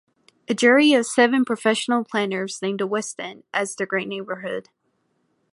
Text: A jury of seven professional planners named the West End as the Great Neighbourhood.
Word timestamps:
A 0.49 0.55
jury 0.55 0.93
of 0.93 1.05
seven 1.05 1.45
professional 1.45 2.03
planners 2.03 2.59
named 2.59 2.79
the 2.79 2.87
West 2.87 3.19
End 3.19 3.43
as 3.53 3.75
the 3.75 3.85
Great 3.85 4.07
Neighbourhood. 4.07 4.67